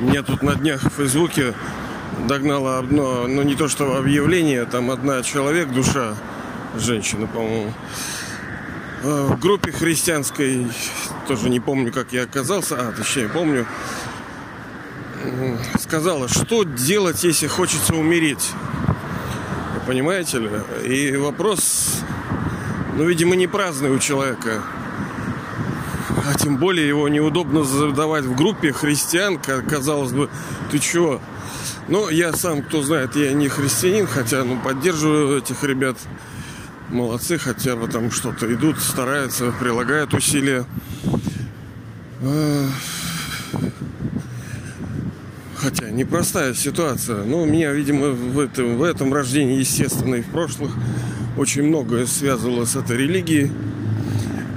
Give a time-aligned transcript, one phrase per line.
[0.00, 1.54] Меня тут на днях в Фейсбуке
[2.28, 6.14] догнало одно, ну не то что объявление, там одна человек, душа,
[6.76, 7.72] женщина, по-моему,
[9.02, 10.68] э, в группе христианской,
[11.26, 13.66] тоже не помню, как я оказался, а, точнее, помню,
[15.80, 18.52] сказала, что делать, если хочется умереть.
[19.88, 20.50] Понимаете ли?
[20.84, 22.02] И вопрос,
[22.96, 24.62] ну, видимо, не праздный у человека.
[26.28, 30.28] А тем более его неудобно задавать в группе христиан, казалось бы,
[30.70, 31.22] ты чего?
[31.88, 35.96] Ну, я сам, кто знает, я не христианин, хотя, ну, поддерживаю этих ребят.
[36.90, 40.66] Молодцы, хотя бы там что-то идут, стараются, прилагают усилия.
[45.56, 47.24] Хотя непростая ситуация.
[47.24, 50.72] Но у меня, видимо, в этом, в этом рождении, естественно, и в прошлых
[51.38, 53.50] очень многое связывало с этой религией.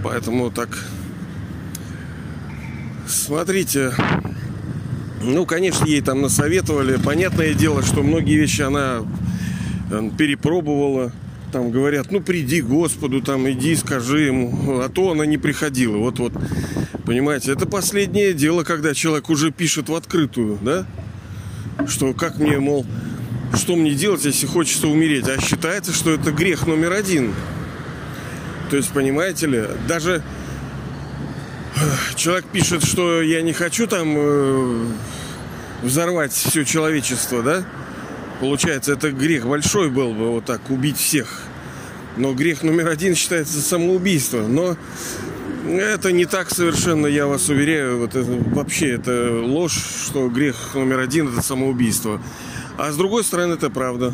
[0.04, 0.68] Поэтому так
[3.12, 3.94] смотрите.
[5.22, 6.98] Ну, конечно, ей там насоветовали.
[6.98, 9.02] Понятное дело, что многие вещи она
[9.92, 11.12] э, перепробовала.
[11.52, 14.80] Там говорят, ну приди Господу, там иди, скажи ему.
[14.80, 15.98] А то она не приходила.
[15.98, 16.34] Вот-вот.
[17.06, 20.86] Понимаете, это последнее дело, когда человек уже пишет в открытую, да?
[21.88, 22.86] Что как мне, мол,
[23.54, 25.28] что мне делать, если хочется умереть?
[25.28, 27.34] А считается, что это грех номер один.
[28.70, 30.24] То есть, понимаете ли, даже
[32.16, 34.86] человек пишет, что я не хочу там э,
[35.82, 37.64] взорвать все человечество, да?
[38.40, 41.44] Получается, это грех большой был бы вот так убить всех.
[42.18, 44.48] Но грех номер один считается самоубийство.
[44.48, 44.76] Но
[45.68, 48.00] это не так совершенно, я вас уверяю.
[48.00, 52.22] Вот это, вообще это ложь, что грех номер один это самоубийство.
[52.78, 54.14] А с другой стороны, это правда.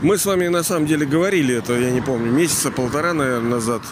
[0.00, 3.82] Мы с вами на самом деле говорили это, я не помню, месяца полтора, наверное, назад,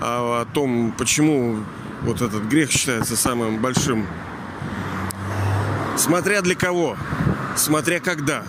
[0.00, 1.58] о, о том, почему
[2.02, 4.06] вот этот грех считается самым большим.
[5.96, 6.96] Смотря для кого,
[7.56, 8.44] смотря когда.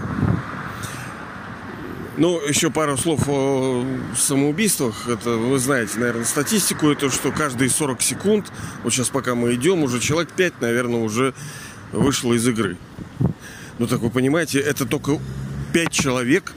[2.17, 3.85] Ну, еще пару слов о
[4.16, 5.07] самоубийствах.
[5.07, 6.90] Это вы знаете, наверное, статистику.
[6.90, 8.51] Это что каждые 40 секунд,
[8.84, 11.34] вот сейчас пока мы идем, уже человек 5, наверное, уже
[11.91, 12.78] вышло из игры.
[13.79, 15.19] Ну, так вы понимаете, это только
[15.73, 16.53] 5 человек,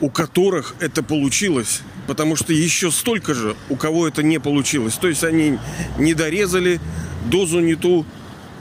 [0.00, 1.82] у которых это получилось.
[2.06, 4.94] Потому что еще столько же, у кого это не получилось.
[4.94, 5.58] То есть они
[5.98, 6.80] не дорезали,
[7.26, 8.06] дозу не ту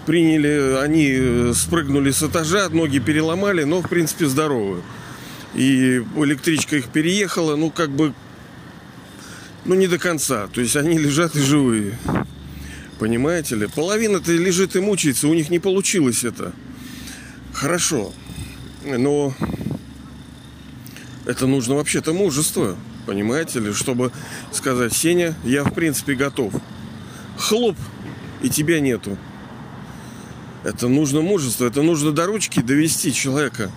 [0.06, 4.81] приняли, они э, спрыгнули с этажа, ноги переломали, но в принципе здоровы.
[5.53, 8.13] И электричка их переехала, ну как бы,
[9.63, 10.47] ну не до конца.
[10.47, 11.97] То есть они лежат и живые.
[13.00, 13.67] Понимаете ли?
[13.67, 16.53] Половина-то лежит и мучается, у них не получилось это.
[17.53, 18.13] Хорошо.
[18.85, 19.33] Но
[21.25, 22.77] это нужно вообще-то мужество.
[23.05, 23.73] Понимаете ли?
[23.73, 24.11] Чтобы
[24.51, 26.53] сказать, Сеня, я в принципе готов.
[27.38, 27.77] Хлоп,
[28.41, 29.17] и тебя нету.
[30.63, 33.71] Это нужно мужество, это нужно до ручки довести человека.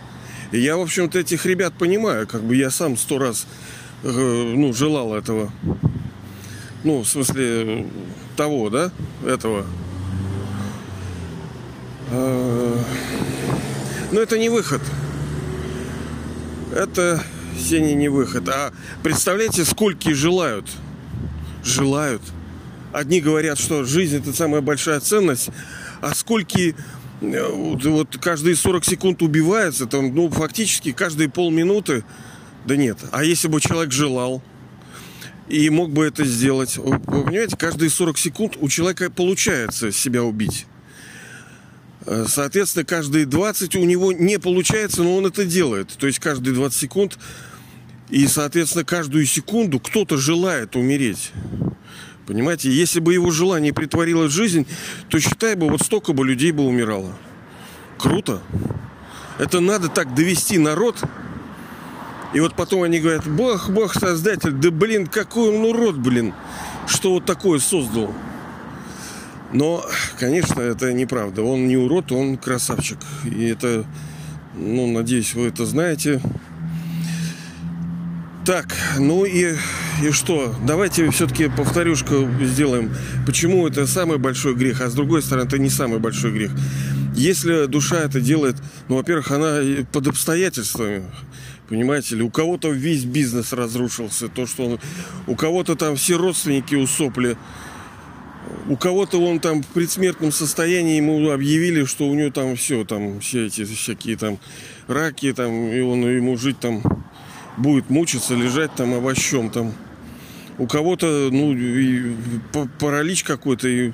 [0.52, 2.26] И я, в общем-то, этих ребят понимаю.
[2.26, 3.46] Как бы я сам сто раз
[4.02, 5.52] э, ну, желал этого.
[6.84, 7.86] Ну, в смысле,
[8.36, 8.90] того, да?
[9.26, 9.66] Этого.
[12.10, 12.78] Э,
[14.10, 14.80] но это не выход.
[16.74, 17.22] Это,
[17.58, 18.48] Сеня, не выход.
[18.48, 20.66] А представляете, сколько желают?
[21.64, 22.22] Желают.
[22.92, 25.50] Одни говорят, что жизнь это самая большая ценность,
[26.00, 26.74] а сколько э,
[27.20, 32.04] вот каждые 40 секунд убивается, там, ну, фактически каждые полминуты,
[32.64, 32.98] да нет.
[33.10, 34.42] А если бы человек желал
[35.48, 40.66] и мог бы это сделать, вы понимаете, каждые 40 секунд у человека получается себя убить.
[42.06, 45.88] Э, соответственно, каждые 20 у него не получается, но он это делает.
[45.98, 47.18] То есть каждые 20 секунд
[48.08, 51.32] и, соответственно, каждую секунду кто-то желает умереть.
[52.26, 54.66] Понимаете, если бы его желание притворилось в жизнь,
[55.08, 57.16] то считай бы, вот столько бы людей бы умирало.
[57.98, 58.42] Круто.
[59.38, 60.96] Это надо так довести народ.
[62.34, 66.34] И вот потом они говорят, Бог, Бог, Создатель, да блин, какой он урод, блин,
[66.86, 68.12] что вот такое создал.
[69.52, 69.84] Но,
[70.18, 71.42] конечно, это неправда.
[71.42, 72.98] Он не урод, он красавчик.
[73.24, 73.86] И это,
[74.54, 76.20] ну, надеюсь, вы это знаете.
[78.44, 79.54] Так, ну и,
[80.02, 80.54] и что?
[80.66, 82.90] Давайте все-таки повторюшку сделаем.
[83.26, 86.52] Почему это самый большой грех, а с другой стороны, это не самый большой грех.
[87.14, 88.56] Если душа это делает,
[88.88, 89.58] ну, во-первых, она
[89.92, 91.04] под обстоятельствами,
[91.68, 94.80] понимаете ли, у кого-то весь бизнес разрушился, то, что он,
[95.26, 97.36] у кого-то там все родственники усопли,
[98.68, 103.20] у кого-то он там в предсмертном состоянии ему объявили, что у него там все, там
[103.20, 104.38] все эти всякие там
[104.86, 106.82] раки, там, и он ему жить там
[107.56, 109.72] будет мучиться, лежать там овощом там.
[110.58, 112.14] У кого-то, ну, и
[112.80, 113.92] паралич какой-то, и,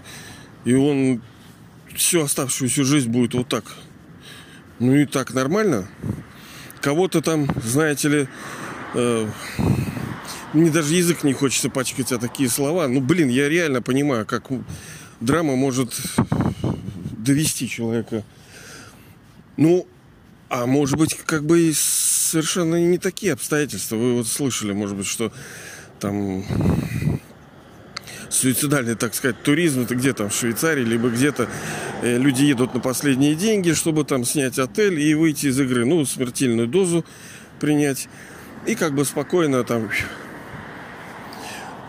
[0.65, 1.21] и он
[1.95, 3.65] всю оставшуюся жизнь будет вот так.
[4.79, 5.89] Ну и так нормально.
[6.81, 8.29] Кого-то там, знаете ли,
[8.95, 9.29] э,
[10.55, 12.89] мне даже язык не хочется пачкать о такие слова.
[12.89, 14.49] Ну, блин, я реально понимаю, как
[15.21, 15.93] драма может
[17.19, 18.25] довести человека.
[19.57, 19.87] Ну,
[20.49, 23.97] а может быть, как бы совершенно не такие обстоятельства.
[23.97, 25.33] Вы вот слышали, может быть, что
[25.99, 26.45] там
[28.31, 31.49] суицидальный, так сказать, туризм, это где там, в Швейцарии, либо где-то
[32.03, 35.85] э, люди едут на последние деньги, чтобы там снять отель и выйти из игры.
[35.85, 37.05] Ну, смертельную дозу
[37.61, 38.09] принять.
[38.67, 39.89] И как бы спокойно там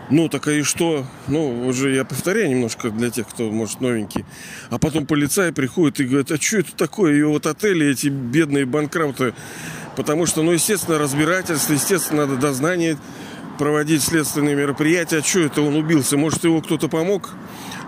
[0.08, 1.04] ну, так и что?
[1.26, 4.24] Ну, уже я повторяю немножко для тех, кто, может, новенький.
[4.70, 7.14] А потом полицай приходит и говорит, а что это такое?
[7.14, 9.34] И вот отели, эти бедные банкроты.
[9.96, 12.98] Потому что, ну, естественно, разбирательство, естественно, надо дознание
[13.58, 15.18] проводить следственные мероприятия.
[15.18, 16.16] А что это он убился?
[16.16, 17.30] Может, его кто-то помог?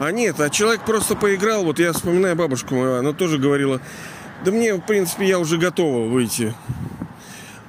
[0.00, 1.64] А нет, а человек просто поиграл.
[1.64, 3.80] Вот я вспоминаю бабушку мою, она тоже говорила,
[4.44, 6.54] да мне, в принципе, я уже готова выйти.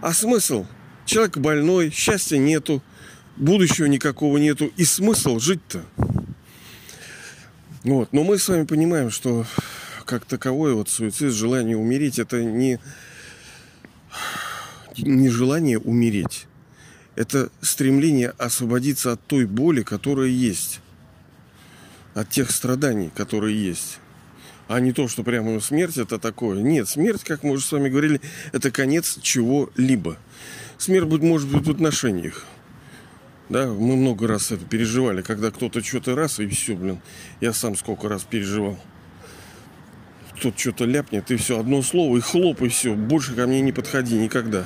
[0.02, 0.66] А смысл?
[1.06, 2.82] Человек больной, счастья нету
[3.40, 4.72] будущего никакого нету.
[4.78, 5.84] И смысл жить-то?
[7.84, 8.14] Вот.
[8.14, 9.46] Но мы с вами понимаем, что
[10.06, 12.80] как таковое вот суицид, желание умереть, это не,
[14.98, 16.46] не желание умереть.
[17.16, 20.82] Это стремление освободиться от той боли, которая есть.
[22.14, 24.00] От тех страданий, которые есть.
[24.68, 26.62] А не то, что прямо смерть это такое.
[26.62, 28.22] Нет, смерть, как мы уже с вами говорили,
[28.52, 30.18] это конец чего-либо.
[30.78, 32.46] Смерть может быть в отношениях.
[33.50, 37.00] Да, мы много раз это переживали, когда кто-то что-то раз, и все, блин.
[37.42, 38.78] Я сам сколько раз переживал.
[40.38, 42.94] Кто-то что-то ляпнет, и все, одно слово, и хлоп, и все.
[42.94, 44.66] Больше ко мне не подходи никогда.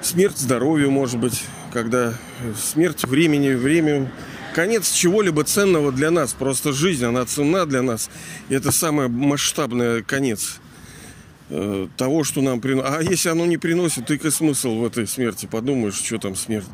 [0.00, 1.44] Смерть здоровью, может быть,
[1.74, 2.14] когда
[2.56, 4.10] смерть времени, время,
[4.54, 6.32] конец чего-либо ценного для нас.
[6.32, 8.08] Просто жизнь, она ценна для нас.
[8.48, 10.58] И это самый масштабный конец
[11.50, 12.90] Э, того, что нам приносит.
[12.92, 15.46] А если оно не приносит, то и смысл в этой смерти.
[15.46, 16.66] Подумаешь, что там смерть.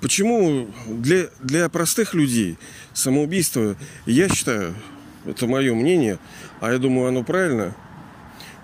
[0.00, 2.56] Почему для, для простых людей
[2.92, 3.74] самоубийство,
[4.06, 4.74] я считаю,
[5.24, 6.18] это мое мнение,
[6.60, 7.74] а я думаю, оно правильно,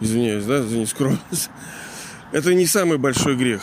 [0.01, 1.51] извиняюсь, да, за нескромность,
[2.33, 3.63] это не самый большой грех.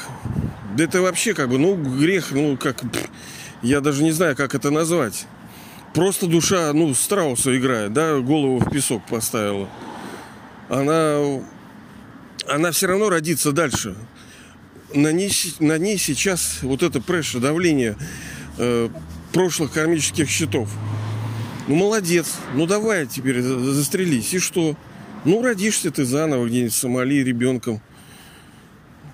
[0.75, 2.83] Да это вообще как бы, ну, грех, ну, как,
[3.61, 5.25] я даже не знаю, как это назвать.
[5.93, 9.69] Просто душа, ну, страуса играет, да, голову в песок поставила.
[10.69, 11.41] Она,
[12.47, 13.95] она все равно родится дальше.
[14.93, 17.97] На ней, на ней сейчас вот это пресса, давление
[18.57, 18.89] э,
[19.33, 20.69] прошлых кармических счетов.
[21.67, 22.35] Ну, молодец.
[22.55, 24.33] Ну, давай теперь застрелись.
[24.33, 24.77] И что?
[25.25, 27.81] Ну, родишься ты заново где-нибудь в Сомали ребенком.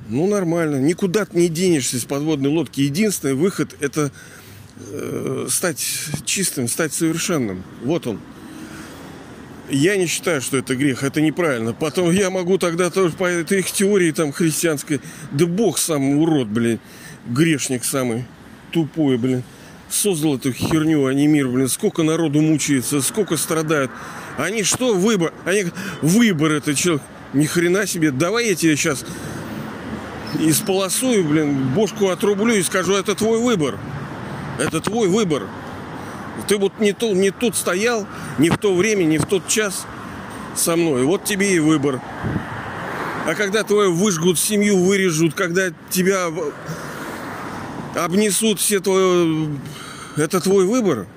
[0.09, 0.77] Ну, нормально.
[0.77, 2.81] Никуда ты не денешься с подводной лодки.
[2.81, 4.11] Единственный выход– это
[4.79, 5.83] Э, стать
[6.25, 7.63] чистым, стать совершенным.
[7.83, 8.19] Вот он.
[9.69, 11.73] Я не считаю, что это грех, это неправильно.
[11.73, 15.01] Потом я могу тогда тоже по этой их теории там христианской,
[15.31, 16.79] да Бог сам урод, блин,
[17.25, 18.25] грешник самый
[18.71, 19.43] тупой, блин.
[19.89, 21.69] Создал эту херню, а не мир, блин.
[21.69, 23.89] Сколько народу мучается, сколько страдают.
[24.37, 25.33] Они что, выбор?
[25.45, 25.65] Они
[26.01, 27.03] выбор это человек.
[27.33, 28.11] Ни хрена себе.
[28.11, 29.03] Давай я тебе сейчас
[30.39, 33.79] исполосую, блин, бошку отрублю и скажу, это твой выбор.
[34.57, 35.47] Это твой выбор.
[36.47, 39.85] Ты вот не, то, не тут стоял, не в то время, не в тот час
[40.55, 41.03] со мной.
[41.03, 42.01] Вот тебе и выбор.
[43.25, 46.27] А когда твою выжгут, семью вырежут, когда тебя
[47.95, 49.49] обнесут все твое...
[50.15, 51.07] Это твой выбор.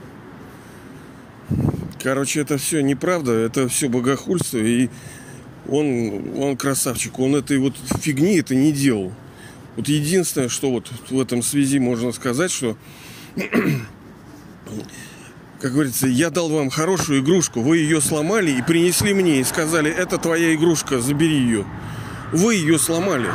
[2.02, 4.58] Короче, это все неправда, это все богохульство.
[4.58, 4.88] И
[5.68, 9.12] он, он красавчик, он этой вот фигни это не делал.
[9.76, 12.76] Вот единственное, что вот в этом связи можно сказать, что
[15.60, 19.90] как говорится, я дал вам хорошую игрушку, вы ее сломали и принесли мне и сказали,
[19.90, 21.66] это твоя игрушка, забери ее.
[22.32, 23.28] Вы ее сломали.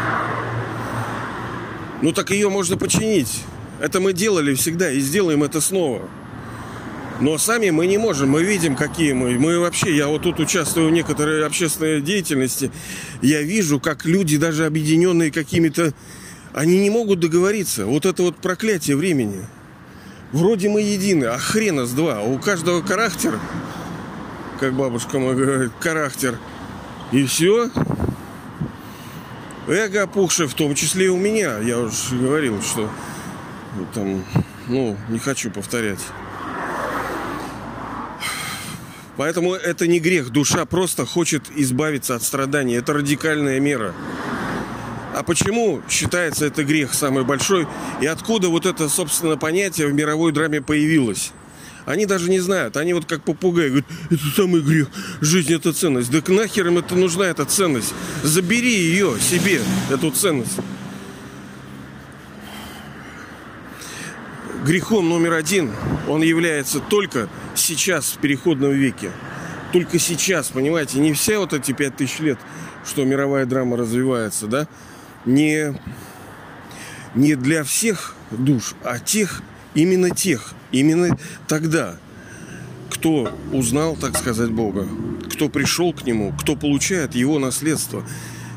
[2.02, 3.44] Ну так ее можно починить.
[3.80, 6.10] Это мы делали всегда и сделаем это снова.
[7.20, 8.30] Но сами мы не можем.
[8.30, 9.38] Мы видим, какие мы.
[9.40, 12.72] Мы вообще, я вот тут участвую в некоторой общественной деятельности.
[13.22, 15.94] Я вижу, как люди, даже объединенные какими-то,
[16.54, 17.86] они не могут договориться.
[17.86, 19.46] Вот это вот проклятие времени.
[20.32, 22.22] Вроде мы едины, а хрена с два.
[22.22, 23.40] У каждого характер,
[24.60, 26.38] как бабушка моя говорит, характер.
[27.12, 27.70] И все.
[29.68, 31.60] Эго опухшее, в том числе и у меня.
[31.60, 32.90] Я уже говорил, что
[33.94, 34.24] там,
[34.68, 36.00] ну, не хочу повторять.
[39.18, 40.30] Поэтому это не грех.
[40.30, 42.76] Душа просто хочет избавиться от страданий.
[42.76, 43.94] Это радикальная мера.
[45.16, 47.68] А почему считается это грех самый большой?
[48.02, 51.32] И откуда вот это, собственно, понятие в мировой драме появилось?
[51.86, 52.76] Они даже не знают.
[52.76, 54.90] Они вот как попугаи говорят, это самый грех.
[55.22, 56.12] Жизнь это ценность.
[56.12, 57.94] Да нахер им это нужна эта ценность?
[58.24, 60.58] Забери ее себе, эту ценность.
[64.66, 65.72] Грехом номер один
[66.10, 69.12] он является только сейчас, в переходном веке.
[69.72, 72.40] Только сейчас, понимаете, не все вот эти пять тысяч лет,
[72.86, 74.68] что мировая драма развивается, да,
[75.26, 75.80] не,
[77.14, 79.42] не для всех душ, а тех,
[79.74, 81.18] именно тех, именно
[81.48, 81.98] тогда,
[82.90, 84.88] кто узнал, так сказать, Бога,
[85.32, 88.04] кто пришел к Нему, кто получает Его наследство.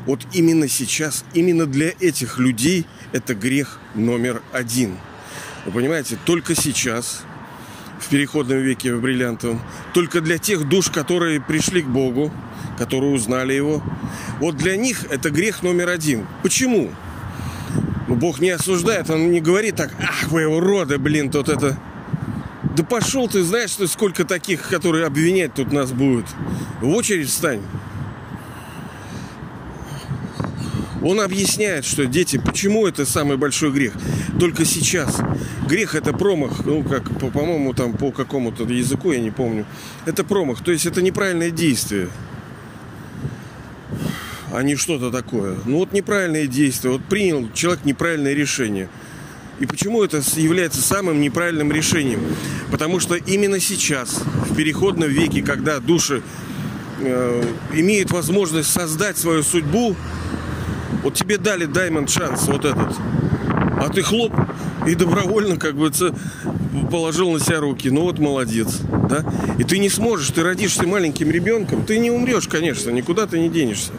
[0.05, 4.97] Вот именно сейчас, именно для этих людей это грех номер один.
[5.65, 7.23] Вы понимаете, только сейчас,
[7.99, 9.61] в переходном веке, в бриллиантовом,
[9.93, 12.31] только для тех душ, которые пришли к Богу,
[12.77, 13.83] которые узнали Его,
[14.39, 16.25] вот для них это грех номер один.
[16.43, 16.91] Почему?
[18.07, 21.77] Ну, Бог не осуждает, Он не говорит так, ах вы уроды, блин, тут это...
[22.75, 26.25] Да пошел ты, знаешь, сколько таких, которые обвинять тут нас будут.
[26.81, 27.61] В очередь встань.
[31.03, 33.93] Он объясняет, что дети, почему это самый большой грех.
[34.39, 35.17] Только сейчас.
[35.67, 39.65] Грех это промах, ну как, по-моему, там по какому-то языку, я не помню.
[40.05, 42.09] Это промах, то есть это неправильное действие
[44.51, 45.55] а не что-то такое.
[45.65, 46.93] Ну вот неправильное действие.
[46.93, 48.89] Вот принял человек неправильное решение.
[49.59, 52.21] И почему это является самым неправильным решением?
[52.71, 56.23] Потому что именно сейчас, в переходном веке, когда души
[56.99, 59.95] э, имеют возможность создать свою судьбу,
[61.03, 62.95] вот тебе дали даймонд шанс, вот этот.
[63.77, 64.33] А ты хлоп
[64.85, 65.91] и добровольно как бы
[66.91, 67.89] положил на себя руки.
[67.89, 68.79] Ну вот молодец,
[69.09, 69.23] да?
[69.57, 73.49] И ты не сможешь, ты родишься маленьким ребенком, ты не умрешь, конечно, никуда ты не
[73.49, 73.91] денешься.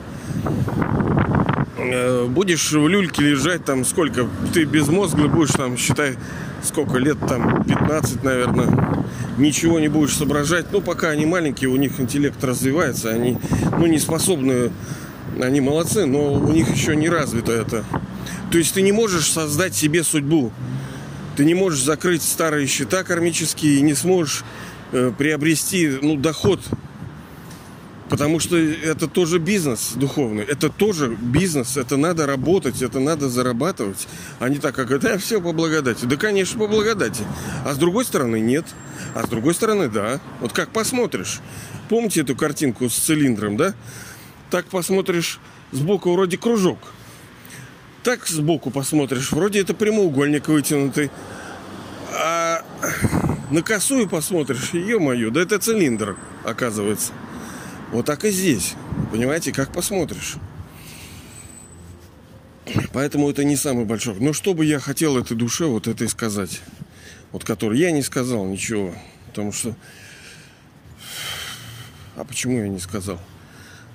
[1.79, 6.17] Э, будешь в люльке лежать там сколько, ты безмозглый будешь там, считай,
[6.63, 8.69] сколько лет там, 15, наверное,
[9.39, 10.67] ничего не будешь соображать.
[10.73, 13.39] Ну, пока они маленькие, у них интеллект развивается, они,
[13.79, 14.71] ну, не способны,
[15.43, 17.85] они молодцы, но у них еще не развито это.
[18.51, 20.53] То есть ты не можешь создать себе судьбу.
[21.37, 24.45] Ты не можешь закрыть старые счета кармические и не сможешь
[24.93, 26.61] э, приобрести ну, доход
[28.11, 30.43] Потому что это тоже бизнес духовный.
[30.43, 31.77] Это тоже бизнес.
[31.77, 34.09] Это надо работать, это надо зарабатывать.
[34.41, 36.07] А не так, как это, все по благодати.
[36.07, 37.23] Да, конечно, по благодати.
[37.65, 38.67] А с другой стороны, нет.
[39.15, 40.21] А с другой стороны, да.
[40.41, 41.39] Вот как посмотришь.
[41.89, 43.75] Помните эту картинку с цилиндром, да?
[44.51, 45.39] Так посмотришь,
[45.71, 46.79] сбоку вроде кружок.
[48.03, 51.11] Так сбоку посмотришь, вроде это прямоугольник вытянутый.
[52.13, 52.65] А
[53.51, 57.13] на косую посмотришь, ё-моё, да это цилиндр, оказывается.
[57.93, 58.75] Вот так и здесь.
[59.13, 60.37] Понимаете, как посмотришь.
[62.93, 64.17] Поэтому это не самый большой.
[64.21, 66.61] Но что бы я хотел этой душе вот это и сказать.
[67.33, 68.95] Вот который я не сказал ничего.
[69.29, 69.77] Потому что...
[72.17, 73.21] А почему я не сказал?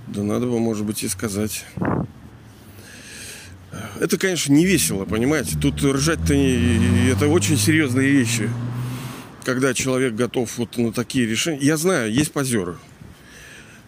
[0.07, 1.65] Да надо бы, может быть, и сказать.
[3.99, 5.57] Это, конечно, не весело, понимаете?
[5.59, 7.09] Тут ржать-то не...
[7.11, 8.49] это очень серьезные вещи.
[9.43, 11.59] Когда человек готов вот на такие решения.
[11.61, 12.77] Я знаю, есть позеры.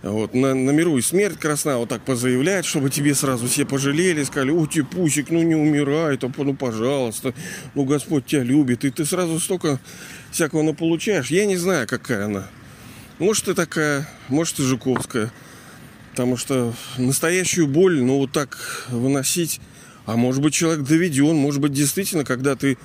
[0.04, 4.24] Вот, на, на миру и смерть красна, вот так позаявлять, чтобы тебе сразу все пожалели,
[4.24, 7.34] сказали, у ты пусик, ну не умирай, то, ну пожалуйста,
[7.74, 8.86] ну Господь тебя любит.
[8.86, 9.80] И ты сразу столько
[10.32, 11.32] всякого получаешь.
[11.32, 12.48] Я не знаю, какая она.
[13.18, 15.32] Может, ты такая, может, ты Жуковская.
[16.18, 19.62] Потому что настоящую боль, ну, вот так выносить.
[20.08, 22.80] А может быть, человек доведен, может быть, действительно, когда ты...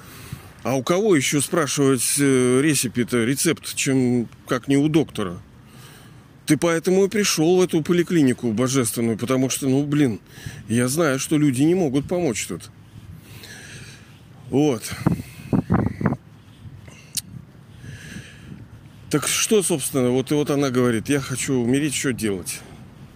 [0.64, 5.38] А у кого еще спрашивать э, рецепт, рецепт, чем как не у доктора?
[6.44, 10.20] Ты поэтому и пришел в эту поликлинику божественную, потому что, ну, блин,
[10.68, 12.70] я знаю, что люди не могут помочь тут.
[14.50, 14.82] Вот.
[19.08, 22.60] Так что, собственно, вот и вот она говорит, я хочу умереть, что делать?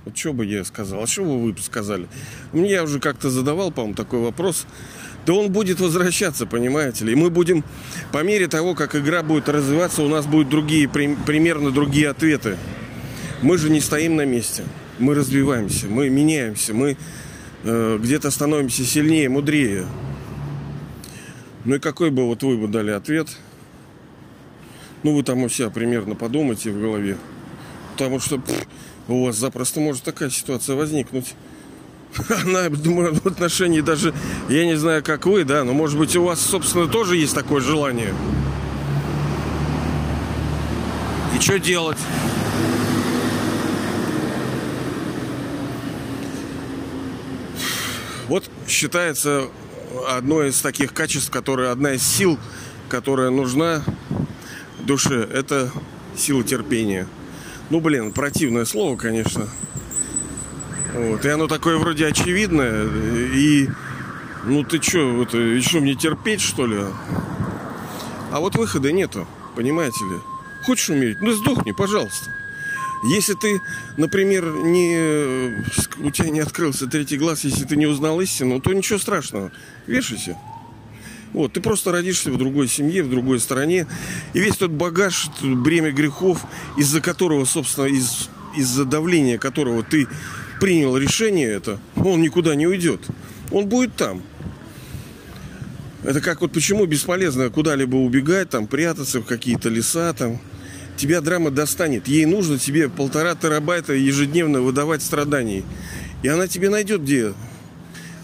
[0.06, 1.02] Вот что бы я сказал?
[1.02, 2.06] А что бы вы сказали?
[2.52, 4.64] Мне я уже как-то задавал, по-моему, такой вопрос.
[5.26, 7.12] Да он будет возвращаться, понимаете ли.
[7.12, 7.64] И мы будем,
[8.12, 12.56] по мере того, как игра будет развиваться, у нас будут другие, примерно другие ответы.
[13.42, 14.62] Мы же не стоим на месте.
[15.00, 16.96] Мы развиваемся, мы меняемся, мы
[17.64, 19.86] э, где-то становимся сильнее, мудрее.
[21.64, 23.36] Ну и какой бы вот вы бы дали ответ?
[25.02, 27.18] Ну, вы там у себя примерно подумайте в голове.
[27.94, 28.66] Потому что пфф,
[29.08, 31.34] у вас запросто может такая ситуация возникнуть.
[32.44, 34.14] Она, думаю, в отношении даже,
[34.48, 37.60] я не знаю, как вы, да, но может быть у вас, собственно, тоже есть такое
[37.60, 38.14] желание.
[41.36, 41.98] И что делать?
[48.28, 49.48] Вот считается
[50.08, 52.38] одно из таких качеств, которое одна из сил,
[52.88, 53.84] которая нужна
[54.80, 55.70] душе, это
[56.16, 57.06] сила терпения.
[57.70, 59.48] Ну, блин, противное слово, конечно.
[60.94, 61.24] Вот.
[61.24, 62.86] И оно такое вроде очевидное.
[63.34, 63.68] И
[64.44, 66.78] ну ты что, это еще мне терпеть, что ли?
[68.30, 70.20] А вот выхода нету, понимаете ли?
[70.64, 71.18] Хочешь умереть?
[71.20, 72.30] Ну сдохни, пожалуйста.
[73.04, 73.60] Если ты,
[73.96, 75.64] например, не,
[75.98, 79.52] у тебя не открылся третий глаз, если ты не узнал истину, то ничего страшного.
[79.86, 80.38] Вешайся.
[81.32, 83.86] Вот, ты просто родишься в другой семье, в другой стране.
[84.32, 86.42] И весь тот багаж, бремя грехов,
[86.76, 90.08] из-за которого, собственно, из, из-за давления которого ты
[90.60, 93.00] принял решение это, он никуда не уйдет.
[93.50, 94.22] Он будет там.
[96.04, 100.40] Это как вот почему бесполезно куда-либо убегать, там, прятаться в какие-то леса, там.
[100.96, 102.08] Тебя драма достанет.
[102.08, 105.64] Ей нужно тебе полтора терабайта ежедневно выдавать страданий.
[106.22, 107.34] И она тебе найдет где.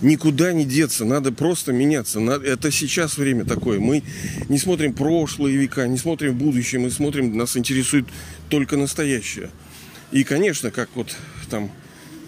[0.02, 2.20] Никуда не деться, надо просто меняться.
[2.20, 3.78] Это сейчас время такое.
[3.78, 4.02] Мы
[4.48, 8.06] не смотрим прошлые века, не смотрим будущее, мы смотрим, нас интересует
[8.48, 9.50] только настоящее.
[10.10, 11.16] И, конечно, как вот
[11.48, 11.70] там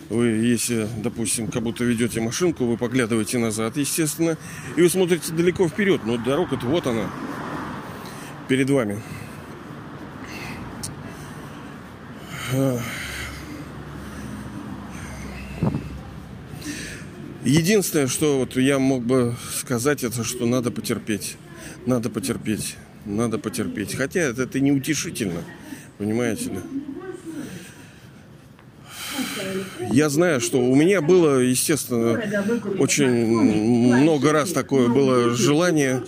[0.08, 4.38] вы, если, допустим, как будто ведете машинку, вы поглядываете назад, естественно,
[4.76, 6.02] и вы смотрите далеко вперед.
[6.04, 7.10] Но дорога-то вот она,
[8.48, 9.02] перед вами.
[17.44, 21.36] Единственное, что вот я мог бы сказать, это что надо потерпеть.
[21.86, 22.76] Надо потерпеть.
[23.04, 23.94] Надо потерпеть.
[23.94, 25.42] Хотя это, это неутешительно.
[25.98, 26.58] Понимаете ли?
[29.92, 32.20] Я знаю, что у меня было, естественно,
[32.78, 36.02] очень много раз такое было желание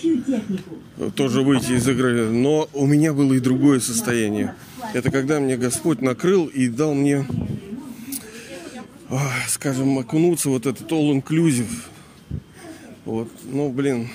[1.14, 4.54] тоже выйти из игры, но у меня было и другое состояние.
[4.94, 7.26] Это когда мне Господь накрыл и дал мне,
[9.48, 11.70] скажем, окунуться вот этот all-inclusive.
[13.04, 14.08] Вот, ну, блин,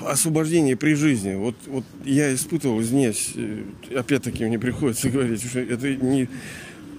[0.00, 1.34] освобождение при жизни.
[1.34, 3.64] Вот, вот я испытывал здесь, э,
[3.94, 6.28] опять-таки мне приходится говорить, что это не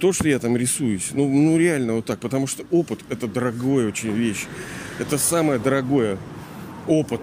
[0.00, 1.10] то, что я там рисуюсь.
[1.12, 4.46] Ну, ну реально вот так, потому что опыт это дорогая очень вещь.
[4.98, 6.18] Это самое дорогое
[6.86, 7.20] опыт.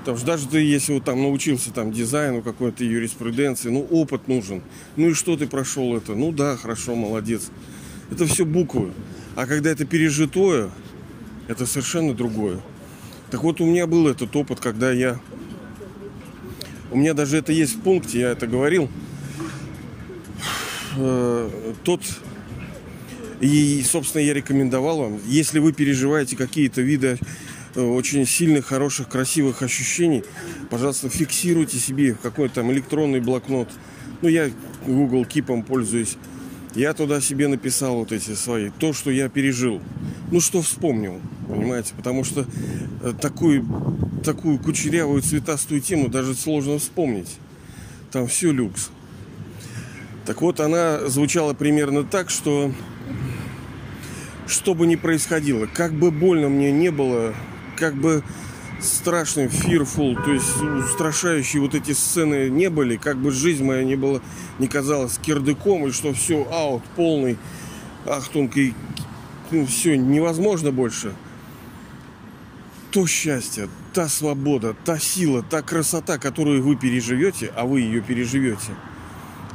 [0.00, 4.62] Потому что даже ты, если вот там научился там дизайну какой-то юриспруденции, ну опыт нужен.
[4.96, 6.14] Ну и что ты прошел это?
[6.14, 7.50] Ну да, хорошо, молодец.
[8.10, 8.92] Это все буквы.
[9.36, 10.70] А когда это пережитое,
[11.48, 12.60] это совершенно другое.
[13.30, 15.20] Так вот, у меня был этот опыт, когда я...
[16.90, 18.88] У меня даже это есть в пункте, я это говорил.
[20.96, 21.50] Э,
[21.84, 22.02] тот...
[23.40, 27.18] И, собственно, я рекомендовал вам, если вы переживаете какие-то виды
[27.76, 30.24] очень сильных, хороших, красивых ощущений,
[30.70, 33.68] пожалуйста, фиксируйте себе какой-то там электронный блокнот.
[34.22, 34.50] Ну, я
[34.86, 36.16] Google Keep пользуюсь.
[36.74, 39.80] Я туда себе написал вот эти свои, то, что я пережил.
[40.30, 41.94] Ну, что вспомнил, понимаете?
[41.96, 42.46] Потому что
[43.02, 43.66] э, такую,
[44.24, 47.38] такую кучерявую цветастую тему даже сложно вспомнить.
[48.12, 48.90] Там все люкс.
[50.26, 52.72] Так вот, она звучала примерно так, что
[54.50, 57.34] что бы ни происходило, как бы больно мне не было,
[57.76, 58.22] как бы
[58.80, 63.96] страшным, fearful, то есть устрашающие вот эти сцены не были, как бы жизнь моя не
[63.96, 64.20] была,
[64.58, 67.38] не казалась кирдыком, и что все аут, полный
[68.06, 68.74] ахтунг, и
[69.50, 71.14] ну, все невозможно больше.
[72.90, 78.74] То счастье, та свобода, та сила, та красота, которую вы переживете, а вы ее переживете,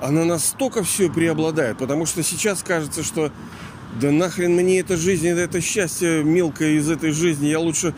[0.02, 3.32] она настолько все преобладает, потому что сейчас кажется, что
[4.00, 7.94] да нахрен мне эта жизнь, это счастье мелкое из этой жизни, я лучше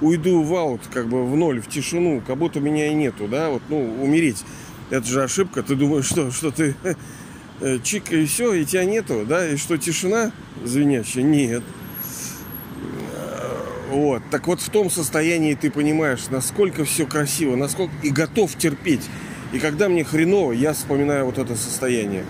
[0.00, 3.50] уйду в аут, как бы в ноль, в тишину, как будто меня и нету, да,
[3.50, 4.44] вот, ну, умереть.
[4.90, 6.74] Это же ошибка, ты думаешь, что, что ты
[7.60, 10.32] э, чик и все, и тебя нету, да, и что тишина
[10.64, 11.24] звенящая?
[11.24, 11.62] Нет.
[13.90, 19.02] Вот, так вот в том состоянии ты понимаешь, насколько все красиво, насколько и готов терпеть.
[19.52, 22.24] И когда мне хреново, я вспоминаю вот это состояние.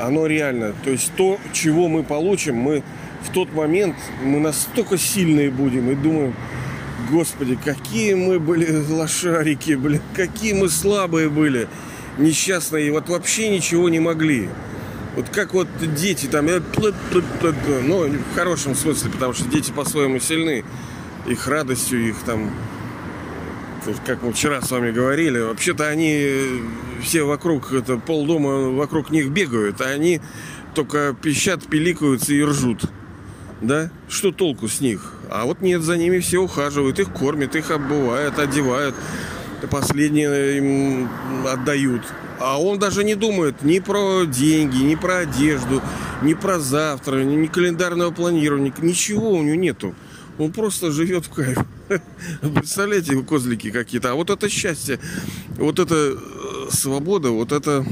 [0.00, 2.82] Оно реально, то есть то, чего мы получим, мы
[3.22, 6.34] в тот момент, мы настолько сильные будем и думаем,
[7.10, 11.68] Господи, какие мы были лошарики, блин, какие мы слабые были,
[12.18, 14.48] несчастные, вот вообще ничего не могли.
[15.16, 20.64] Вот как вот дети там, ну, в хорошем смысле, потому что дети по-своему сильны,
[21.26, 22.50] их радостью, их там,
[24.06, 26.58] как мы вчера с вами говорили, вообще-то они э,
[27.02, 30.20] все вокруг, это полдома вокруг них бегают, а они
[30.74, 32.84] только пищат, пиликаются и ржут
[33.60, 33.90] да?
[34.08, 35.14] Что толку с них?
[35.30, 38.94] А вот нет, за ними все ухаживают, их кормят, их обувают, одевают,
[39.70, 41.08] последние им
[41.46, 42.02] отдают.
[42.38, 45.82] А он даже не думает ни про деньги, ни про одежду,
[46.22, 49.94] ни про завтра, ни календарного планирования, ничего у него нету.
[50.40, 51.58] Он просто живет в кайф.
[52.54, 54.12] Представляете, козлики какие-то.
[54.12, 54.98] А вот это счастье,
[55.58, 57.84] вот это э, свобода, вот это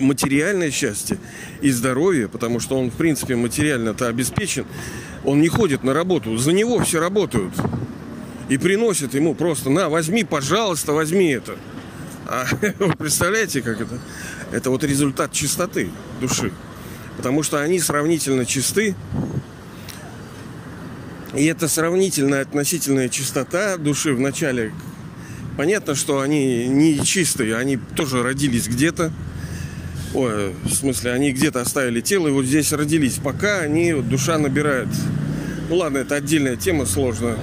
[0.00, 1.18] материальное счастье
[1.62, 4.66] и здоровье, потому что он, в принципе, материально-то обеспечен,
[5.24, 7.54] он не ходит на работу, за него все работают.
[8.48, 11.56] И приносят ему просто, на, возьми, пожалуйста, возьми это.
[12.26, 12.46] А
[12.78, 13.98] вы представляете, как это?
[14.52, 16.52] Это вот результат чистоты души.
[17.16, 18.94] Потому что они сравнительно чисты.
[21.34, 24.72] И это сравнительная относительная чистота души в начале.
[25.56, 29.12] Понятно, что они не чистые, они тоже родились где-то.
[30.12, 33.18] Ой, в смысле, они где-то оставили тело и вот здесь родились.
[33.22, 34.88] Пока они, вот, душа набирает.
[35.68, 37.36] Ну ладно, это отдельная тема сложная.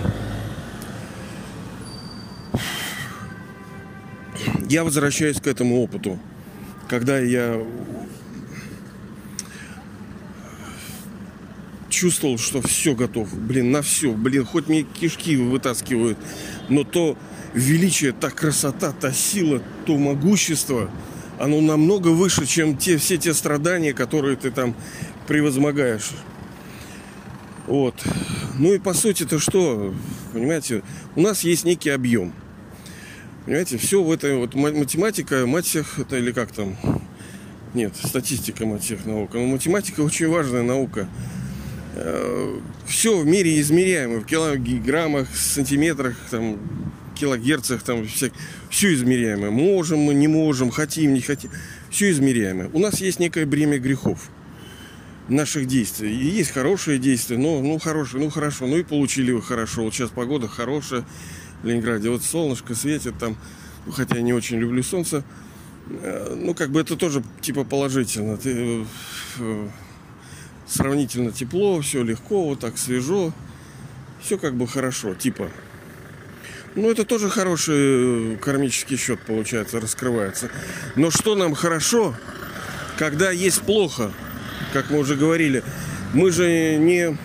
[4.69, 6.19] Я возвращаюсь к этому опыту.
[6.89, 7.57] Когда я
[11.97, 13.33] чувствовал, что все готов.
[13.33, 14.11] Блин, на все.
[14.11, 16.17] Блин, хоть мне кишки вытаскивают.
[16.69, 17.17] Но то
[17.53, 20.89] величие, та красота, та сила, то могущество–
[21.39, 24.75] оно намного выше, чем те, все те страдания, которые ты там
[25.27, 26.11] превозмогаешь.
[27.67, 27.95] Вот.
[28.57, 29.93] Ну и по сути это что?
[30.33, 30.83] Понимаете,
[31.15, 32.33] у нас есть некий объем.
[33.45, 36.75] Понимаете, все в этой вот математика, мать всех, это или как там?
[37.73, 39.33] Нет, статистика мать всех наук.
[39.33, 41.07] Но математика очень важная наука.
[41.95, 46.57] Э, все в мире измеряемо в килограммах, сантиметрах, там,
[47.15, 48.31] килогерцах, там все,
[48.69, 49.51] все измеряемое.
[49.51, 51.49] Можем мы, не можем, хотим, не хотим.
[51.89, 52.69] Все измеряемое.
[52.73, 54.29] У нас есть некое бремя грехов
[55.27, 56.11] наших действий.
[56.11, 59.83] И есть хорошие действия, но ну хорошие, ну хорошо, ну и получили вы хорошо.
[59.83, 61.03] Вот сейчас погода хорошая
[61.61, 62.09] в Ленинграде.
[62.09, 63.35] Вот солнышко светит там,
[63.91, 65.23] хотя я не очень люблю солнце.
[65.89, 68.37] Э, ну, как бы это тоже типа положительно.
[68.37, 68.85] Ты,
[69.39, 69.67] э,
[70.67, 73.33] сравнительно тепло, все легко, вот так свежо.
[74.21, 75.49] Все как бы хорошо, типа.
[76.75, 80.49] Ну, это тоже хороший э, кармический счет, получается, раскрывается.
[80.95, 82.15] Но что нам хорошо,
[82.97, 84.11] когда есть плохо,
[84.73, 85.63] как мы уже говорили,
[86.13, 87.17] мы же не,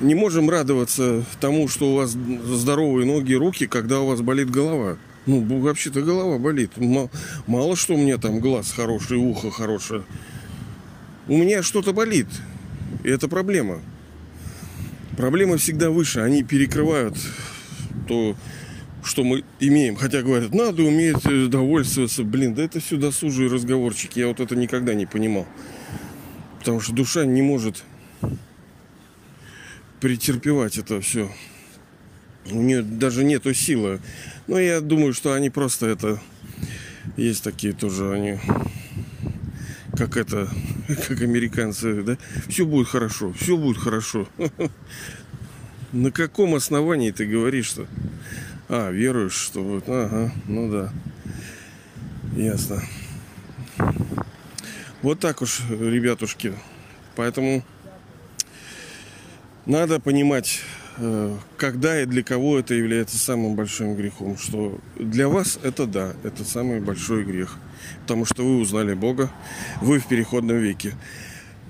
[0.00, 4.98] не можем радоваться тому, что у вас здоровые ноги, руки, когда у вас болит голова.
[5.26, 6.72] Ну, вообще-то голова болит.
[6.76, 7.10] Мало,
[7.46, 10.02] мало что меня там глаз хороший, ухо хорошее.
[11.30, 12.26] У меня что-то болит.
[13.04, 13.80] И это проблема.
[15.16, 16.18] Проблема всегда выше.
[16.18, 17.16] Они перекрывают
[18.08, 18.34] то,
[19.04, 19.94] что мы имеем.
[19.94, 22.24] Хотя говорят, надо уметь довольствоваться.
[22.24, 24.18] Блин, да это все досужие разговорчики.
[24.18, 25.46] Я вот это никогда не понимал.
[26.58, 27.84] Потому что душа не может
[30.00, 31.30] претерпевать это все.
[32.50, 34.00] У нее даже нету силы.
[34.48, 36.20] Но я думаю, что они просто это...
[37.16, 38.40] Есть такие тоже, они
[39.96, 40.48] как это,
[41.08, 42.18] как американцы, да?
[42.48, 44.28] Все будет хорошо, все будет хорошо.
[45.92, 47.86] На каком основании ты говоришь, что...
[48.68, 49.84] А, веруешь, что вот...
[49.88, 50.92] Ага, ну да.
[52.36, 52.82] Ясно.
[55.02, 56.54] Вот так уж, ребятушки.
[57.16, 57.64] Поэтому
[59.66, 60.60] надо понимать,
[60.98, 64.38] э, когда и для кого это является самым большим грехом.
[64.38, 67.56] Что для вас это да, это самый большой грех.
[68.02, 69.30] Потому что вы узнали Бога,
[69.80, 70.94] вы в переходном веке.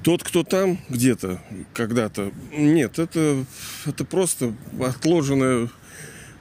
[0.02, 1.42] Тот, кто там где-то,
[1.74, 3.44] когда-то, нет, это,
[3.84, 5.68] это просто отложенное,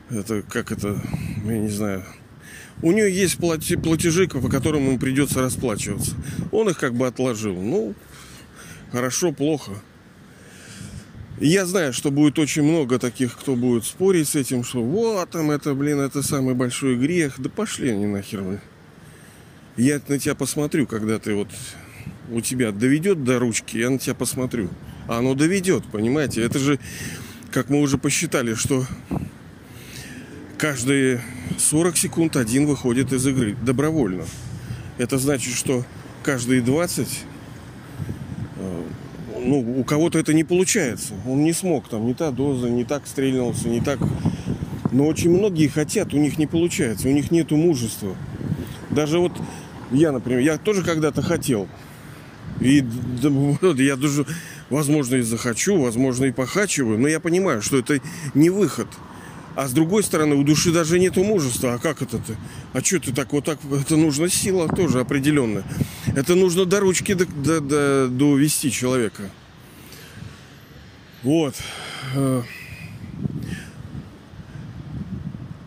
[0.10, 1.02] это как это,
[1.44, 2.06] я не знаю,
[2.82, 6.16] у нее есть платежи, по которым ему придется расплачиваться.
[6.52, 7.56] Он их как бы отложил.
[7.56, 7.94] Ну,
[8.92, 9.72] хорошо, плохо.
[11.42, 15.52] я знаю, что будет очень много таких, кто будет спорить с этим, что вот там
[15.52, 17.36] это, блин, это самый большой грех.
[17.38, 18.62] Да пошли они нахер, блин.
[19.78, 21.50] Я на тебя посмотрю, когда ты вот
[22.32, 24.70] у тебя доведет до ручки, я на тебя посмотрю.
[25.08, 26.44] А оно доведет, понимаете?
[26.44, 26.80] Это же,
[27.52, 28.86] как мы уже посчитали, что
[30.58, 31.22] каждые
[31.58, 34.26] 40 секунд один выходит из игры добровольно.
[34.98, 35.86] Это значит, что
[36.24, 37.08] каждые 20
[38.58, 38.84] э,
[39.42, 41.14] ну, у кого-то это не получается.
[41.26, 44.00] Он не смог, там, не та доза, не так стрельнулся, не так...
[44.92, 48.16] Но очень многие хотят, у них не получается, у них нету мужества.
[48.90, 49.34] Даже вот
[49.92, 51.68] я, например, я тоже когда-то хотел.
[52.60, 52.84] И
[53.78, 54.26] я даже,
[54.70, 58.00] возможно, и захочу, возможно, и похачиваю, но я понимаю, что это
[58.34, 58.88] не выход.
[59.56, 61.74] А с другой стороны, у души даже нету мужества.
[61.74, 62.36] А как это-то?
[62.72, 63.60] А что ты так вот так?
[63.70, 65.64] Это нужна сила тоже определенная.
[66.16, 69.30] Это нужно до ручки до, до, до, довести человека.
[71.24, 71.56] Вот.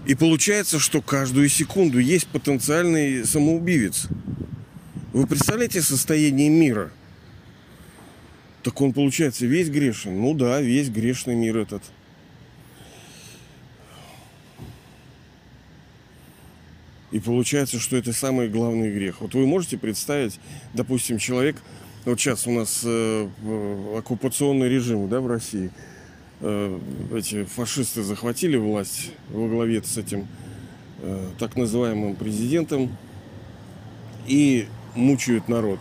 [0.06, 4.08] И получается, что каждую секунду есть потенциальный самоубивец.
[5.12, 6.90] Вы представляете состояние мира?
[8.62, 10.20] Так он, получается, весь грешен?
[10.20, 11.82] Ну да, весь грешный мир этот.
[17.12, 19.20] И получается, что это самый главный грех.
[19.20, 20.40] Вот вы можете представить,
[20.72, 21.56] допустим, человек,
[22.06, 23.28] вот сейчас у нас э,
[23.96, 25.70] оккупационный режим да, в России,
[26.42, 26.78] э,
[27.14, 30.26] эти фашисты захватили власть во главе с этим
[31.00, 32.94] э, так называемым президентом
[34.26, 35.80] и мучают народ.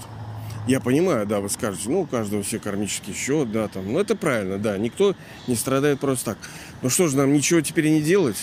[0.67, 3.91] Я понимаю, да, вы скажете, ну, у каждого все кармический счет, да, там.
[3.91, 5.15] Ну, это правильно, да, никто
[5.47, 6.37] не страдает просто так.
[6.81, 8.37] Но что же, нам ничего теперь не делать?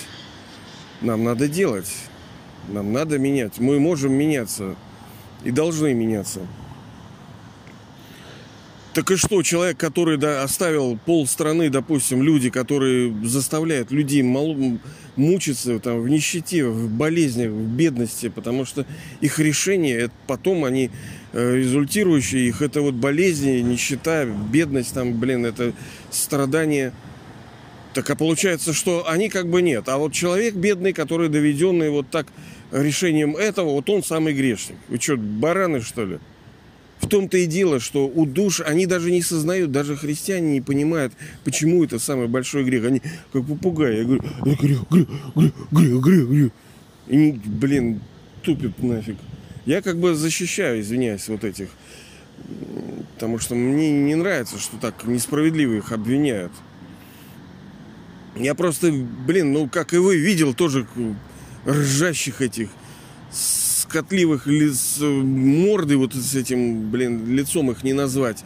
[1.00, 1.94] Нам надо делать.
[2.68, 3.61] Нам надо менять.
[3.61, 4.74] Мы можем меняться
[5.44, 6.40] и должны меняться.
[8.98, 14.56] Так и что, человек, который да, оставил пол страны, допустим, люди, которые заставляют людей мал...
[15.14, 18.87] мучиться там, в нищете, в болезнях, в бедности, потому что
[19.20, 20.90] их решение, это потом они
[21.32, 25.74] э, результирующие их, это вот болезни, нищета, бедность, там, блин, это
[26.11, 26.92] страдания–
[27.94, 29.88] так а получается, что они как бы нет.
[29.88, 32.26] А вот человек бедный, который доведенный вот так
[32.72, 34.76] решением этого, вот он самый грешник.
[34.88, 36.18] Вы что, бараны, что ли?
[37.00, 41.12] В том-то и дело, что у душ они даже не сознают, даже христиане не понимают,
[41.44, 42.84] почему это самый большой грех.
[42.84, 43.98] Они как попугаи.
[43.98, 46.52] Я говорю, грех, грех, грех, грех, грех, грех.
[47.06, 48.00] И блин,
[48.42, 49.16] тупят нафиг.
[49.64, 51.68] Я как бы защищаю, извиняюсь, вот этих.
[53.14, 56.52] Потому что мне не нравится, что так несправедливо их обвиняют.
[58.37, 60.87] Я просто, блин, ну, как и вы, видел тоже
[61.66, 62.70] ржащих этих
[63.88, 68.44] скотливых лиц, морды вот с этим, блин, лицом их не назвать.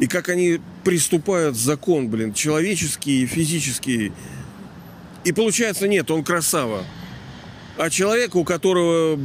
[0.00, 4.12] И как они приступают закон, блин, человеческий физический.
[5.24, 6.84] И получается, нет, он красава.
[7.78, 9.18] А человек, у которого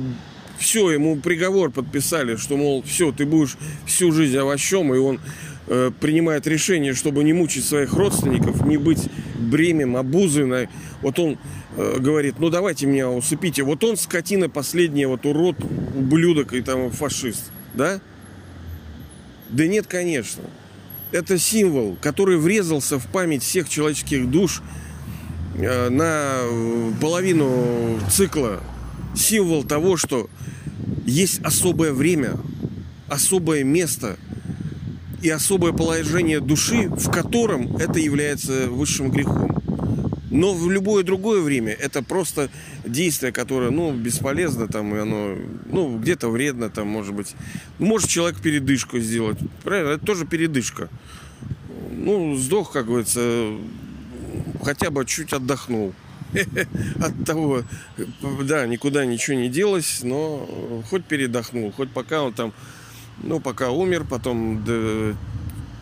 [0.59, 5.19] все, ему приговор подписали, что, мол, все, ты будешь всю жизнь овощом, и он
[5.71, 9.07] э, принимает решение, чтобы не мучить своих родственников, не быть
[9.39, 10.67] бремем, обузой.
[11.01, 11.37] Вот он
[11.77, 13.63] э, говорит, ну давайте меня усыпите.
[13.63, 15.55] Вот он скотина последняя, вот урод,
[15.95, 17.51] ублюдок и там фашист.
[17.73, 18.01] Да?
[19.49, 20.43] Да нет, конечно.
[21.13, 24.61] Это символ, который врезался в память всех человеческих душ
[25.55, 28.61] э, на э, половину цикла.
[29.15, 30.29] Символ того, что
[31.05, 32.33] есть особое время,
[33.07, 34.17] особое место–
[35.21, 39.61] и особое положение души, в котором это является высшим грехом.
[40.31, 42.49] Но в любое другое время это просто
[42.85, 47.35] действие, которое, ну, бесполезно, там, и оно, ну, где-то вредно, там, может быть.
[47.79, 49.37] Может человек передышку сделать.
[49.63, 49.89] Правильно?
[49.89, 50.89] Это тоже передышка.
[51.91, 53.51] Ну, сдох, как говорится,
[54.63, 55.93] хотя бы чуть отдохнул.
[57.01, 57.63] От того,
[58.43, 62.53] да, никуда ничего не делось, но хоть передохнул, хоть пока он там
[63.23, 65.15] ну, пока умер, потом до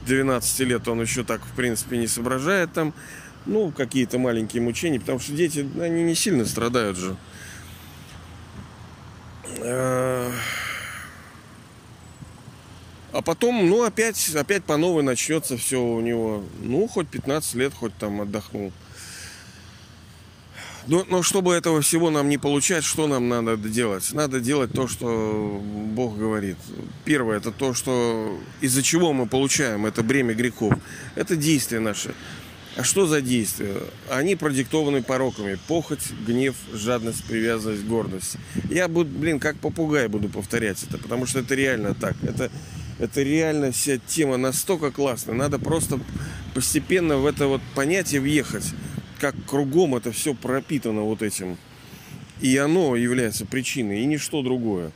[0.05, 2.93] 12 лет он еще так, в принципе, не соображает там.
[3.45, 7.15] Ну, какие-то маленькие мучения, потому что дети, они не сильно страдают же.
[9.61, 10.31] А,
[13.21, 16.43] потом, ну, опять, опять по новой начнется все у него.
[16.61, 18.71] Ну, хоть 15 лет, хоть там отдохнул.
[20.89, 24.11] Но, но чтобы этого всего нам не получать, что нам надо делать?
[24.11, 25.61] Надо делать то, что
[25.93, 26.57] Бог говорит.
[27.05, 30.73] Первое, это то, что из-за чего мы получаем это бремя грехов.
[31.13, 32.15] Это действия наши.
[32.75, 33.75] А что за действия?
[34.09, 35.59] Они продиктованы пороками.
[35.67, 38.37] Похоть, гнев, жадность, привязанность, гордость.
[38.67, 42.15] Я буду, блин, как попугай буду повторять это, потому что это реально так.
[42.23, 42.49] Это,
[42.97, 45.35] это реально вся тема настолько классная.
[45.35, 45.99] Надо просто
[46.55, 48.73] постепенно в это вот понятие въехать
[49.19, 51.57] как кругом это все пропитано вот этим.
[52.41, 54.91] И оно является причиной, и ничто другое.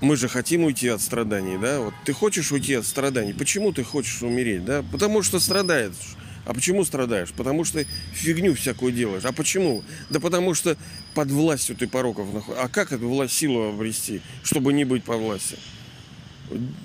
[0.00, 1.80] Мы же хотим уйти от страданий, да?
[1.80, 3.32] Вот ты хочешь уйти от страданий.
[3.32, 4.84] Почему ты хочешь умереть, да?
[4.90, 6.16] Потому что страдаешь.
[6.44, 7.32] А почему страдаешь?
[7.32, 9.24] Потому что фигню всякую делаешь.
[9.24, 9.84] А почему?
[10.10, 10.76] Да потому что
[11.14, 12.64] под властью ты пороков находишься.
[12.64, 15.56] А как эту власть силу обрести, чтобы не быть по власти?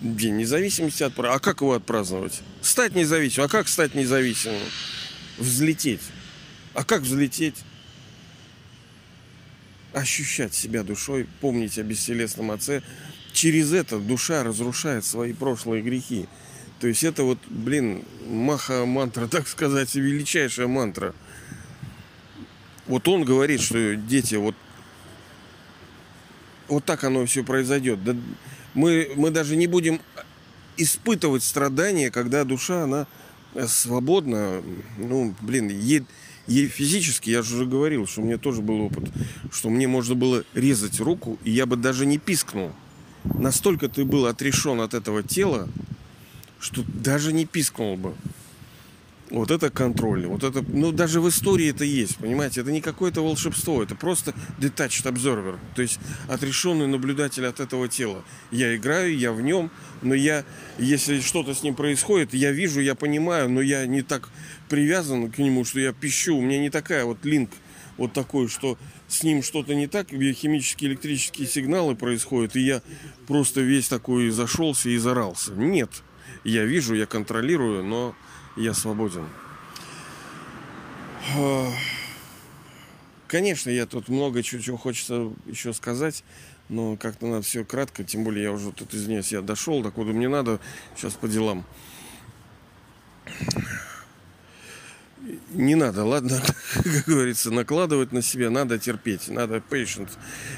[0.02, 1.42] День независимости отпраздновать.
[1.42, 2.42] А как его отпраздновать?
[2.62, 3.48] Стать независимым.
[3.48, 4.62] А как стать независимым?
[5.38, 6.02] Взлететь.
[6.74, 7.56] А как взлететь?
[9.94, 12.84] Ощущать себя душой, помнить о бесселесном Отце.
[13.34, 16.28] Через это душа разрушает свои прошлые грехи.
[16.80, 21.14] То есть это вот, блин, маха-мантра, так сказать, величайшая мантра.
[22.86, 24.56] Вот он говорит, что дети, вот,
[26.68, 28.04] вот так оно все произойдет.
[28.04, 28.16] Да,
[28.74, 30.00] мы, мы даже не будем
[30.78, 33.08] испытывать страдания, когда душа, она
[33.68, 34.62] свободна.
[34.98, 36.06] Ну, блин, ей,
[36.48, 39.10] ей физически, я же уже говорил, что мне тоже был опыт,
[39.52, 42.72] что мне можно было резать руку, и я бы даже не пискнул.
[43.24, 45.68] настолько ты был отрешен от этого тела,
[46.60, 48.16] что даже не пискнул бы.
[49.30, 50.26] Вот это контроль.
[50.26, 52.62] Вот это, ну, даже в истории это есть, понимаете?
[52.62, 58.24] Это не какое-то волшебство, это просто detached observer, то есть отрешенный наблюдатель от этого тела.
[58.52, 59.70] Я играю, я в нем,
[60.02, 60.46] но я,
[60.78, 64.30] если что-то с ним происходит, я вижу, я понимаю, но я не так
[64.70, 66.38] привязан к нему, что я пищу.
[66.38, 67.50] У меня не такая вот линк
[67.98, 72.82] вот такой, что с ним что-то не так, биохимические электрические сигналы происходят, и я
[73.28, 75.52] просто весь такой зашелся и зарался.
[75.54, 75.90] Нет,
[76.44, 78.16] я вижу, я контролирую, но
[78.58, 79.26] я свободен.
[83.28, 86.24] Конечно, я тут много чего, чего хочется еще сказать,
[86.70, 90.14] но как-то надо все кратко, тем более я уже тут, извиняюсь, я дошел, так куда
[90.14, 90.60] мне надо,
[90.96, 91.66] сейчас по делам.
[95.52, 96.42] Не надо, ладно,
[96.74, 100.10] как говорится, накладывать на себя, надо терпеть, надо patient,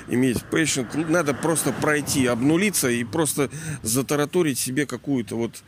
[0.08, 3.50] иметь patient, надо просто пройти, обнулиться и просто
[3.82, 5.64] затараторить себе какую-то вот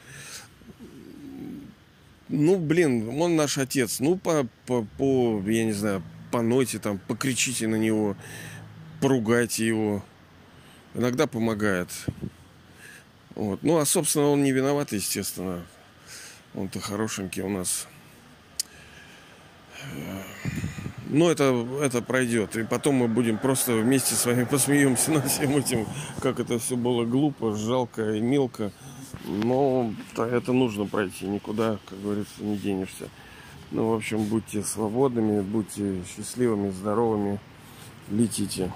[2.31, 3.99] ну, блин, он наш отец.
[3.99, 8.15] Ну, по, по, по я не знаю, понойте там, покричите на него,
[9.01, 10.03] поругайте его.
[10.95, 11.89] Иногда помогает.
[13.35, 13.63] Вот.
[13.63, 15.65] Ну, а, собственно, он не виноват, естественно.
[16.53, 17.87] Он-то хорошенький у нас.
[21.07, 22.55] Но это, это пройдет.
[22.55, 25.85] И потом мы будем просто вместе с вами посмеемся над всем этим,
[26.21, 28.71] как это все было глупо, жалко и мелко.
[29.25, 33.09] Но это нужно пройти, никуда, как говорится, не денешься.
[33.71, 37.39] Ну, в общем, будьте свободными, будьте счастливыми, здоровыми,
[38.09, 38.71] летите.